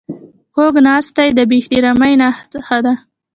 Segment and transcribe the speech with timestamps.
[0.55, 2.93] کوږ ناستی د بې احترامي نښه ده